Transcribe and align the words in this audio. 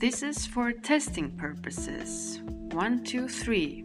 This 0.00 0.22
is 0.22 0.46
for 0.46 0.70
testing 0.70 1.32
purposes. 1.32 2.40
One, 2.70 3.02
two, 3.02 3.26
three. 3.26 3.84